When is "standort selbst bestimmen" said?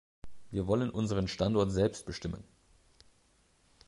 1.27-2.43